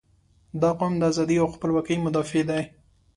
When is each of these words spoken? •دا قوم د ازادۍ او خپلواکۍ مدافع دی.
•دا 0.61 0.69
قوم 0.79 0.93
د 0.99 1.03
ازادۍ 1.11 1.37
او 1.41 1.47
خپلواکۍ 1.55 1.95
مدافع 2.05 2.41
دی. 2.49 2.61